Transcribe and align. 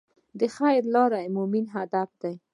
د 0.39 0.41
خیر 0.55 0.83
لاره 0.95 1.19
د 1.25 1.31
مؤمن 1.35 1.65
هدف 1.75 2.09
دی. 2.21 2.35